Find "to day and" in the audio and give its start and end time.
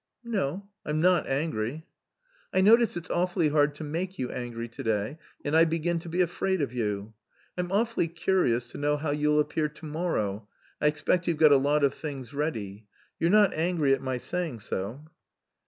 4.67-5.55